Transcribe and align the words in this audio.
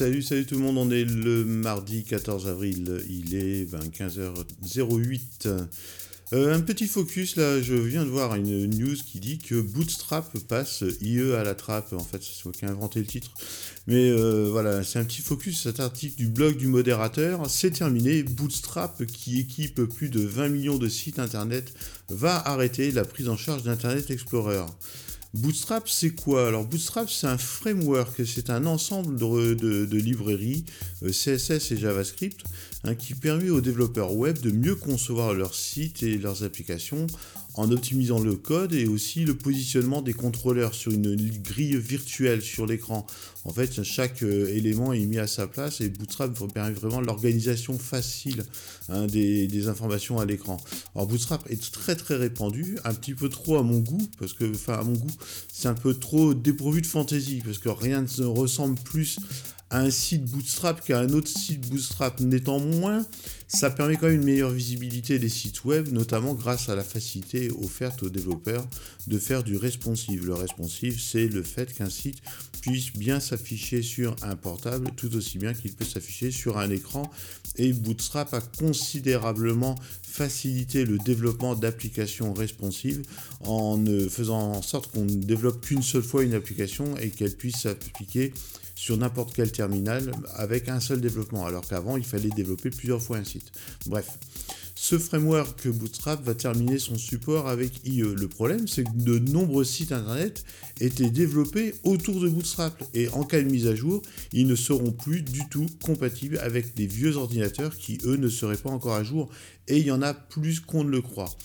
Salut, 0.00 0.22
salut 0.22 0.46
tout 0.46 0.54
le 0.54 0.62
monde, 0.62 0.78
on 0.78 0.90
est 0.90 1.04
le 1.04 1.44
mardi 1.44 2.04
14 2.04 2.48
avril, 2.48 3.02
il 3.10 3.34
est 3.34 3.66
15h08. 3.70 5.68
Euh, 6.32 6.54
un 6.54 6.60
petit 6.62 6.86
focus 6.86 7.36
là, 7.36 7.60
je 7.60 7.74
viens 7.74 8.06
de 8.06 8.08
voir 8.08 8.34
une 8.34 8.64
news 8.64 8.94
qui 8.94 9.20
dit 9.20 9.36
que 9.36 9.60
Bootstrap 9.60 10.38
passe 10.48 10.84
IE 11.02 11.34
à 11.34 11.44
la 11.44 11.54
trappe, 11.54 11.92
en 11.92 12.02
fait 12.02 12.22
c'est 12.22 12.46
moi 12.46 12.54
qui 12.54 12.64
a 12.64 12.70
inventé 12.70 13.00
le 13.00 13.04
titre. 13.04 13.30
Mais 13.88 14.08
euh, 14.08 14.48
voilà, 14.50 14.82
c'est 14.84 14.98
un 14.98 15.04
petit 15.04 15.20
focus, 15.20 15.64
cet 15.64 15.80
article 15.80 16.16
du 16.16 16.28
blog 16.28 16.56
du 16.56 16.66
modérateur, 16.66 17.50
c'est 17.50 17.72
terminé, 17.72 18.22
Bootstrap 18.22 19.04
qui 19.04 19.38
équipe 19.38 19.82
plus 19.82 20.08
de 20.08 20.22
20 20.22 20.48
millions 20.48 20.78
de 20.78 20.88
sites 20.88 21.18
internet 21.18 21.74
va 22.08 22.36
arrêter 22.48 22.90
la 22.90 23.04
prise 23.04 23.28
en 23.28 23.36
charge 23.36 23.64
d'Internet 23.64 24.10
Explorer. 24.10 24.64
Bootstrap, 25.32 25.88
c'est 25.88 26.10
quoi? 26.10 26.48
Alors 26.48 26.64
Bootstrap, 26.64 27.08
c'est 27.08 27.28
un 27.28 27.38
framework, 27.38 28.26
c'est 28.26 28.50
un 28.50 28.66
ensemble 28.66 29.16
de, 29.16 29.96
librairies 29.96 30.64
euh, 31.04 31.10
CSS 31.10 31.70
et 31.70 31.76
JavaScript 31.76 32.42
hein, 32.82 32.96
qui 32.96 33.14
permet 33.14 33.48
aux 33.48 33.60
développeurs 33.60 34.12
web 34.12 34.40
de 34.40 34.50
mieux 34.50 34.74
concevoir 34.74 35.32
leurs 35.32 35.54
sites 35.54 36.02
et 36.02 36.18
leurs 36.18 36.42
applications 36.42 37.06
en 37.54 37.70
optimisant 37.70 38.20
le 38.20 38.36
code 38.36 38.72
et 38.72 38.86
aussi 38.86 39.24
le 39.24 39.34
positionnement 39.34 40.02
des 40.02 40.12
contrôleurs 40.12 40.74
sur 40.74 40.92
une 40.92 41.16
grille 41.42 41.76
virtuelle 41.76 42.42
sur 42.42 42.66
l'écran. 42.66 43.06
En 43.44 43.52
fait, 43.52 43.82
chaque 43.82 44.22
euh, 44.22 44.54
élément 44.54 44.92
est 44.92 45.04
mis 45.06 45.18
à 45.18 45.26
sa 45.26 45.46
place 45.46 45.80
et 45.80 45.88
Bootstrap 45.88 46.32
permet 46.52 46.72
vraiment 46.72 47.00
l'organisation 47.00 47.78
facile 47.78 48.44
hein, 48.88 49.06
des, 49.06 49.68
informations 49.68 50.18
à 50.18 50.26
l'écran. 50.26 50.58
Alors 50.94 51.06
Bootstrap 51.06 51.50
est 51.50 51.72
très 51.72 51.96
très 51.96 52.16
répandu, 52.16 52.78
un 52.84 52.94
petit 52.94 53.14
peu 53.14 53.28
trop 53.28 53.56
à 53.56 53.62
mon 53.62 53.78
goût, 53.78 54.08
parce 54.18 54.32
que, 54.32 54.50
enfin 54.54 54.74
à 54.74 54.82
mon 54.82 54.92
goût, 54.92 55.16
c'est 55.52 55.68
un 55.68 55.74
peu 55.74 55.94
trop 55.94 56.34
dépourvu 56.34 56.82
de 56.82 56.86
fantaisie, 56.86 57.42
parce 57.44 57.58
que 57.58 57.68
rien 57.68 58.04
ne 58.18 58.24
ressemble 58.24 58.78
plus 58.80 59.18
un 59.70 59.90
site 59.90 60.24
Bootstrap 60.24 60.84
qu'à 60.84 60.98
un 60.98 61.10
autre 61.10 61.28
site 61.28 61.68
Bootstrap. 61.68 62.20
N'étant 62.20 62.58
moins, 62.58 63.06
ça 63.46 63.70
permet 63.70 63.96
quand 63.96 64.06
même 64.06 64.16
une 64.16 64.24
meilleure 64.24 64.50
visibilité 64.50 65.18
des 65.18 65.28
sites 65.28 65.64
web, 65.64 65.88
notamment 65.92 66.34
grâce 66.34 66.68
à 66.68 66.74
la 66.74 66.82
facilité 66.82 67.50
offerte 67.50 68.02
aux 68.02 68.10
développeurs 68.10 68.66
de 69.06 69.18
faire 69.18 69.44
du 69.44 69.56
responsive. 69.56 70.26
Le 70.26 70.34
responsive, 70.34 71.00
c'est 71.00 71.28
le 71.28 71.42
fait 71.42 71.72
qu'un 71.72 71.90
site 71.90 72.18
puisse 72.60 72.92
bien 72.92 73.20
s'afficher 73.20 73.82
sur 73.82 74.16
un 74.22 74.36
portable 74.36 74.90
tout 74.96 75.16
aussi 75.16 75.38
bien 75.38 75.54
qu'il 75.54 75.72
peut 75.72 75.84
s'afficher 75.84 76.30
sur 76.30 76.58
un 76.58 76.70
écran. 76.70 77.10
Et 77.56 77.72
Bootstrap 77.72 78.34
a 78.34 78.40
considérablement 78.40 79.76
facilité 80.02 80.84
le 80.84 80.98
développement 80.98 81.54
d'applications 81.54 82.32
responsives 82.34 83.02
en 83.44 83.76
ne 83.76 84.08
faisant 84.08 84.52
en 84.52 84.62
sorte 84.62 84.90
qu'on 84.92 85.04
ne 85.04 85.14
développe 85.22 85.60
qu'une 85.60 85.82
seule 85.82 86.02
fois 86.02 86.24
une 86.24 86.34
application 86.34 86.96
et 86.98 87.10
qu'elle 87.10 87.36
puisse 87.36 87.58
s'appliquer 87.58 88.32
sur 88.80 88.96
n'importe 88.96 89.34
quel 89.34 89.52
terminal 89.52 90.10
avec 90.36 90.70
un 90.70 90.80
seul 90.80 91.02
développement, 91.02 91.44
alors 91.44 91.68
qu'avant 91.68 91.98
il 91.98 92.02
fallait 92.02 92.30
développer 92.30 92.70
plusieurs 92.70 93.02
fois 93.02 93.18
un 93.18 93.24
site. 93.24 93.52
Bref, 93.84 94.18
ce 94.74 94.98
framework 94.98 95.68
Bootstrap 95.68 96.24
va 96.24 96.34
terminer 96.34 96.78
son 96.78 96.96
support 96.96 97.46
avec 97.50 97.86
IE. 97.86 98.00
Le 98.00 98.26
problème, 98.26 98.66
c'est 98.66 98.84
que 98.84 98.94
de 98.94 99.18
nombreux 99.18 99.64
sites 99.64 99.92
internet 99.92 100.44
étaient 100.80 101.10
développés 101.10 101.74
autour 101.84 102.20
de 102.20 102.30
Bootstrap 102.30 102.82
et 102.94 103.10
en 103.10 103.24
cas 103.24 103.42
de 103.42 103.50
mise 103.50 103.66
à 103.66 103.74
jour, 103.74 104.00
ils 104.32 104.46
ne 104.46 104.56
seront 104.56 104.92
plus 104.92 105.20
du 105.20 105.46
tout 105.50 105.66
compatibles 105.84 106.38
avec 106.38 106.74
des 106.74 106.86
vieux 106.86 107.16
ordinateurs 107.16 107.76
qui, 107.76 107.98
eux, 108.06 108.16
ne 108.16 108.30
seraient 108.30 108.56
pas 108.56 108.70
encore 108.70 108.94
à 108.94 109.04
jour 109.04 109.28
et 109.68 109.76
il 109.76 109.84
y 109.84 109.90
en 109.90 110.00
a 110.00 110.14
plus 110.14 110.58
qu'on 110.60 110.84
ne 110.84 110.90
le 110.90 111.02
croit. 111.02 111.36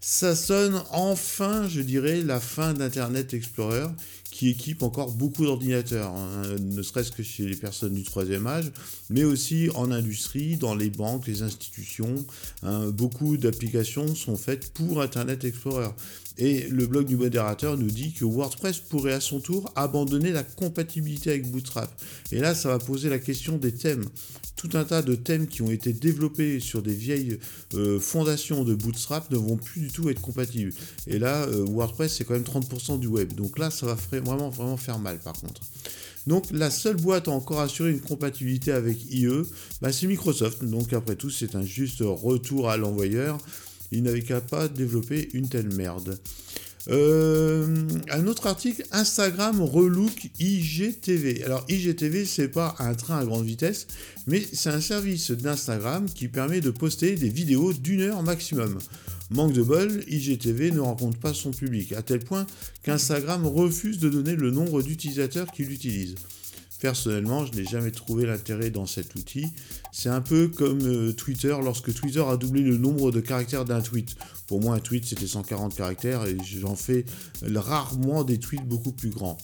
Ça 0.00 0.34
sonne 0.34 0.80
enfin, 0.92 1.68
je 1.68 1.82
dirais, 1.82 2.22
la 2.22 2.40
fin 2.40 2.72
d'Internet 2.72 3.34
Explorer 3.34 3.88
qui 4.30 4.48
équipe 4.48 4.82
encore 4.82 5.12
beaucoup 5.12 5.44
d'ordinateurs, 5.44 6.12
hein, 6.14 6.42
ne 6.60 6.82
serait-ce 6.82 7.12
que 7.12 7.22
chez 7.22 7.46
les 7.46 7.56
personnes 7.56 7.94
du 7.94 8.02
troisième 8.02 8.46
âge, 8.46 8.70
mais 9.10 9.24
aussi 9.24 9.68
en 9.74 9.90
industrie, 9.90 10.56
dans 10.56 10.74
les 10.74 10.90
banques, 10.90 11.26
les 11.26 11.42
institutions. 11.42 12.14
Hein, 12.62 12.88
beaucoup 12.88 13.36
d'applications 13.36 14.14
sont 14.14 14.36
faites 14.36 14.70
pour 14.72 15.00
Internet 15.02 15.44
Explorer. 15.44 15.88
Et 16.38 16.68
le 16.68 16.86
blog 16.86 17.06
du 17.06 17.16
modérateur 17.16 17.76
nous 17.76 17.90
dit 17.90 18.12
que 18.12 18.24
WordPress 18.24 18.78
pourrait 18.78 19.12
à 19.12 19.20
son 19.20 19.40
tour 19.40 19.72
abandonner 19.74 20.30
la 20.30 20.44
compatibilité 20.44 21.30
avec 21.30 21.50
Bootstrap. 21.50 21.90
Et 22.30 22.38
là, 22.38 22.54
ça 22.54 22.68
va 22.68 22.78
poser 22.78 23.08
la 23.08 23.18
question 23.18 23.58
des 23.58 23.72
thèmes. 23.72 24.04
Tout 24.54 24.70
un 24.74 24.84
tas 24.84 25.02
de 25.02 25.16
thèmes 25.16 25.48
qui 25.48 25.62
ont 25.62 25.70
été 25.70 25.92
développés 25.92 26.60
sur 26.60 26.80
des 26.80 26.94
vieilles 26.94 27.38
euh, 27.74 27.98
fondations 27.98 28.62
de 28.62 28.74
Bootstrap 28.76 29.28
ne 29.32 29.36
vont 29.36 29.56
plus 29.56 29.80
du 29.80 29.88
tout 29.88 30.10
être 30.10 30.20
compatibles. 30.20 30.72
Et 31.08 31.18
là, 31.18 31.42
euh, 31.48 31.64
WordPress, 31.64 32.16
c'est 32.16 32.24
quand 32.24 32.34
même 32.34 32.44
30% 32.44 33.00
du 33.00 33.08
web. 33.08 33.32
Donc 33.32 33.58
là, 33.58 33.70
ça 33.70 33.86
va 33.86 33.96
vraiment, 34.20 34.48
vraiment 34.48 34.76
faire 34.76 34.98
mal 34.98 35.18
par 35.18 35.34
contre. 35.34 35.60
Donc 36.26 36.44
la 36.50 36.70
seule 36.70 36.96
boîte 36.96 37.28
à 37.28 37.30
encore 37.30 37.60
assurer 37.60 37.90
une 37.90 38.00
compatibilité 38.00 38.72
avec 38.72 38.98
IE, 39.10 39.28
bah, 39.80 39.92
c'est 39.92 40.06
Microsoft. 40.06 40.64
Donc 40.64 40.92
après 40.92 41.16
tout, 41.16 41.30
c'est 41.30 41.54
un 41.54 41.62
juste 41.62 42.02
retour 42.02 42.68
à 42.68 42.76
l'envoyeur 42.76 43.38
il 43.92 44.02
n'avait 44.02 44.22
qu'à 44.22 44.40
pas 44.40 44.68
développer 44.68 45.28
une 45.32 45.48
telle 45.48 45.72
merde. 45.72 46.18
Euh, 46.90 47.86
un 48.10 48.26
autre 48.26 48.46
article, 48.46 48.82
Instagram 48.92 49.60
relook 49.60 50.30
IGTV. 50.40 51.44
Alors 51.44 51.64
IGTV, 51.68 52.24
c'est 52.24 52.48
pas 52.48 52.76
un 52.78 52.94
train 52.94 53.18
à 53.18 53.24
grande 53.24 53.44
vitesse, 53.44 53.86
mais 54.26 54.42
c'est 54.52 54.70
un 54.70 54.80
service 54.80 55.30
d'Instagram 55.30 56.06
qui 56.08 56.28
permet 56.28 56.60
de 56.60 56.70
poster 56.70 57.14
des 57.14 57.28
vidéos 57.28 57.72
d'une 57.72 58.00
heure 58.00 58.22
maximum. 58.22 58.78
Manque 59.30 59.52
de 59.52 59.62
bol, 59.62 60.02
IGTV 60.08 60.70
ne 60.70 60.80
rencontre 60.80 61.18
pas 61.18 61.34
son 61.34 61.50
public, 61.50 61.92
à 61.92 62.02
tel 62.02 62.20
point 62.20 62.46
qu'Instagram 62.82 63.46
refuse 63.46 63.98
de 63.98 64.08
donner 64.08 64.34
le 64.34 64.50
nombre 64.50 64.82
d'utilisateurs 64.82 65.52
qui 65.52 65.64
l'utilisent. 65.64 66.14
Personnellement, 66.80 67.44
je 67.44 67.52
n'ai 67.52 67.64
jamais 67.64 67.90
trouvé 67.90 68.24
l'intérêt 68.24 68.70
dans 68.70 68.86
cet 68.86 69.16
outil. 69.16 69.48
C'est 69.90 70.08
un 70.08 70.20
peu 70.20 70.46
comme 70.46 70.80
euh, 70.82 71.12
Twitter 71.12 71.56
lorsque 71.62 71.92
Twitter 71.92 72.22
a 72.26 72.36
doublé 72.36 72.62
le 72.62 72.78
nombre 72.78 73.10
de 73.10 73.20
caractères 73.20 73.64
d'un 73.64 73.80
tweet. 73.80 74.14
Pour 74.46 74.60
moi, 74.60 74.76
un 74.76 74.78
tweet, 74.78 75.04
c'était 75.04 75.26
140 75.26 75.74
caractères 75.74 76.24
et 76.24 76.36
j'en 76.60 76.76
fais 76.76 77.04
rarement 77.42 78.22
des 78.22 78.38
tweets 78.38 78.64
beaucoup 78.64 78.92
plus 78.92 79.10
grands. 79.10 79.38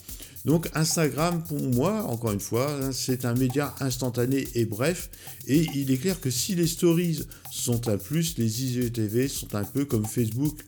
Donc 0.44 0.68
Instagram, 0.74 1.42
pour 1.42 1.58
moi, 1.58 2.04
encore 2.04 2.32
une 2.32 2.40
fois, 2.40 2.70
hein, 2.70 2.92
c'est 2.92 3.24
un 3.24 3.34
média 3.34 3.74
instantané 3.80 4.46
et 4.54 4.66
bref. 4.66 5.08
Et 5.46 5.66
il 5.74 5.90
est 5.90 5.96
clair 5.96 6.20
que 6.20 6.28
si 6.28 6.54
les 6.54 6.66
stories 6.66 7.22
sont 7.50 7.88
un 7.88 7.96
plus, 7.96 8.36
les 8.36 8.62
IGTV 8.62 9.28
sont 9.28 9.54
un 9.54 9.64
peu 9.64 9.86
comme 9.86 10.04
Facebook, 10.04 10.58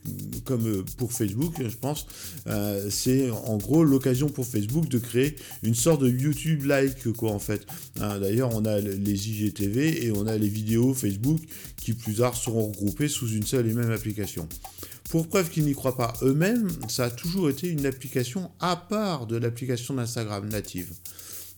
comme 0.45 0.65
euh, 0.67 0.85
pour 0.97 1.13
Facebook, 1.13 1.53
je 1.59 1.75
pense. 1.75 2.07
Euh, 2.47 2.89
c'est 2.89 3.29
en 3.29 3.57
gros 3.57 3.83
l'occasion 3.83 4.29
pour 4.29 4.47
Facebook 4.47 4.87
de 4.87 4.97
créer 4.97 5.35
une 5.61 5.75
sorte 5.75 6.01
de 6.01 6.09
YouTube-like, 6.09 7.11
quoi, 7.13 7.31
en 7.31 7.39
fait. 7.39 7.65
Hein, 8.01 8.19
d'ailleurs, 8.19 8.55
on 8.55 8.65
a 8.65 8.79
les 8.79 9.29
IGTV 9.29 10.05
et 10.05 10.11
on 10.11 10.25
a 10.25 10.37
les 10.37 10.49
vidéos 10.49 10.95
Facebook 10.95 11.39
qui 11.77 11.93
plus 11.93 12.15
tard 12.15 12.35
seront 12.35 12.67
regroupées 12.67 13.07
sous 13.07 13.29
une 13.29 13.45
seule 13.45 13.67
et 13.67 13.73
même 13.73 13.91
application. 13.91 14.47
Pour 15.09 15.27
preuve 15.27 15.49
qu'ils 15.49 15.65
n'y 15.65 15.73
croient 15.73 15.95
pas 15.95 16.13
eux-mêmes, 16.21 16.69
ça 16.89 17.05
a 17.05 17.09
toujours 17.09 17.49
été 17.49 17.69
une 17.69 17.85
application 17.85 18.51
à 18.59 18.75
part 18.75 19.25
de 19.25 19.37
l'application 19.37 19.93
d'Instagram 19.93 20.49
native. 20.49 20.91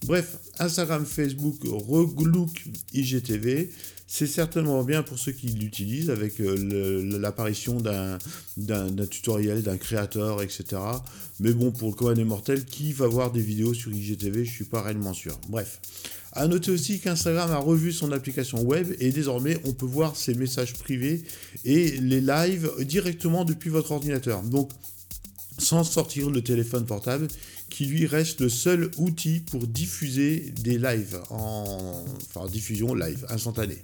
Bref, 0.06 0.38
Instagram, 0.60 1.06
Facebook, 1.06 1.58
Reglook, 1.64 2.64
IGTV, 2.94 3.70
c'est 4.08 4.28
certainement 4.28 4.84
bien 4.84 5.04
pour 5.04 5.20
ceux 5.20 5.32
qui 5.32 5.48
l'utilisent 5.48 6.10
avec 6.10 6.40
euh, 6.40 7.20
l'apparition 7.20 7.80
d'un 7.80 9.08
tutoriel, 9.10 9.62
d'un 9.62 9.78
créateur, 9.78 10.42
etc. 10.42 10.81
Mais 11.40 11.52
bon, 11.54 11.72
pour 11.72 11.90
le 11.90 11.96
commun 11.96 12.14
des 12.14 12.64
qui 12.66 12.94
va 12.94 13.08
voir 13.08 13.31
des 13.31 13.42
vidéos 13.42 13.74
sur 13.74 13.92
IGTV, 13.92 14.46
je 14.46 14.52
suis 14.52 14.66
pas 14.66 14.81
réellement 14.81 15.14
sûr. 15.14 15.40
Bref. 15.50 15.80
A 16.34 16.47
noter 16.47 16.72
aussi 16.72 17.00
qu'Instagram 17.00 17.51
a 17.51 17.57
revu 17.57 17.91
son 17.91 18.12
application 18.12 18.62
web 18.62 18.94
et 19.00 19.12
désormais 19.12 19.59
on 19.66 19.73
peut 19.73 19.85
voir 19.85 20.16
ses 20.16 20.34
messages 20.35 20.73
privés 20.73 21.24
et 21.65 21.92
les 22.00 22.21
lives 22.21 22.69
directement 22.81 23.45
depuis 23.45 23.69
votre 23.69 23.92
ordinateur. 23.92 24.44
Donc 24.44 24.71
sans 25.57 25.83
sortir 25.83 26.30
le 26.30 26.42
téléphone 26.42 26.86
portable 26.86 27.27
qui 27.69 27.86
lui 27.86 28.06
reste 28.06 28.42
le 28.42 28.50
seul 28.50 28.92
outil 28.98 29.42
pour 29.42 29.68
diffuser 29.68 30.54
des 30.62 30.77
lives 30.77 31.19
en 31.30 32.04
enfin 32.33 32.48
diffusion 32.48 32.94
live 32.95 33.25
instantanée. 33.30 33.81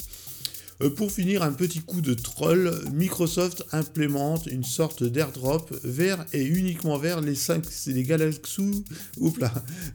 Euh, 0.81 0.89
pour 0.89 1.11
finir, 1.11 1.41
un 1.43 1.53
petit 1.53 1.79
coup 1.79 2.01
de 2.01 2.13
troll, 2.13 2.71
Microsoft 2.93 3.63
implémente 3.71 4.45
une 4.47 4.63
sorte 4.63 5.03
d'airdrop 5.03 5.73
vers 5.83 6.25
et 6.33 6.43
uniquement 6.43 6.97
vers 6.97 7.21
les, 7.21 7.35
5, 7.35 7.63
les, 7.87 8.03
galaxies, 8.03 8.83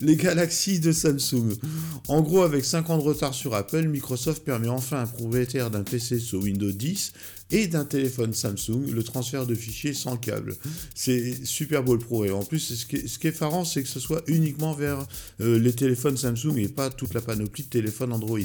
les 0.00 0.16
galaxies 0.16 0.80
de 0.80 0.92
Samsung. 0.92 1.56
En 2.08 2.22
gros, 2.22 2.42
avec 2.42 2.64
5 2.64 2.88
ans 2.90 2.98
de 2.98 3.02
retard 3.02 3.34
sur 3.34 3.54
Apple, 3.54 3.88
Microsoft 3.88 4.44
permet 4.44 4.68
enfin 4.68 4.98
à 4.98 5.02
un 5.02 5.06
propriétaire 5.06 5.70
d'un 5.70 5.82
PC 5.82 6.18
sous 6.18 6.38
Windows 6.38 6.72
10 6.72 7.12
et 7.50 7.67
d'un 7.67 7.85
téléphone 7.85 8.35
Samsung 8.35 8.91
le 8.91 9.02
transfert 9.02 9.47
de 9.47 9.55
fichiers 9.55 9.94
sans 9.94 10.17
câble. 10.17 10.56
C'est 10.94 11.44
Super 11.44 11.82
Bowl 11.82 11.99
Pro. 11.99 12.25
Et 12.25 12.31
en 12.31 12.44
plus, 12.44 12.75
ce 12.75 12.87
qui 12.87 12.97
est, 12.97 13.08
ce 13.08 13.26
effarant, 13.26 13.64
c'est 13.64 13.82
que 13.82 13.88
ce 13.88 14.00
soit 14.00 14.23
uniquement 14.26 14.73
vers 14.73 15.06
euh, 15.41 15.58
les 15.58 15.73
téléphones 15.73 16.17
Samsung 16.17 16.56
et 16.56 16.69
pas 16.69 16.91
toute 16.91 17.14
la 17.14 17.20
panoplie 17.20 17.64
de 17.64 17.69
téléphones 17.69 18.12
Android. 18.12 18.38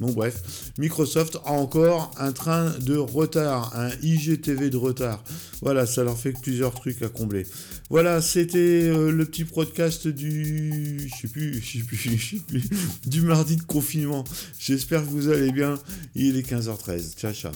Bon, 0.00 0.12
bref, 0.12 0.70
Microsoft 0.78 1.36
a 1.44 1.52
encore 1.52 2.12
un 2.18 2.32
train 2.32 2.70
de 2.80 2.96
retard, 2.96 3.72
un 3.76 3.90
IGTV 4.02 4.70
de 4.70 4.76
retard. 4.76 5.22
Voilà, 5.60 5.86
ça 5.86 6.02
leur 6.02 6.18
fait 6.18 6.32
plusieurs 6.32 6.74
trucs 6.74 7.02
à 7.02 7.08
combler. 7.08 7.46
Voilà, 7.90 8.20
c'était 8.22 8.58
euh, 8.58 9.12
le 9.12 9.24
petit 9.26 9.44
podcast 9.44 10.08
du. 10.08 11.08
Je 11.08 11.20
sais 11.20 11.28
plus, 11.28 11.60
je 11.62 11.78
sais 11.78 11.84
plus, 11.84 11.96
je 11.96 12.36
sais 12.36 12.42
plus. 12.42 12.62
Du 13.06 13.22
mardi 13.22 13.56
de 13.56 13.62
confinement. 13.62 14.24
J'espère 14.58 15.02
que 15.02 15.10
vous 15.10 15.28
allez 15.28 15.52
bien. 15.52 15.78
Il 16.14 16.36
est 16.36 16.48
15h13. 16.48 17.16
Ciao, 17.16 17.32
ciao. 17.32 17.52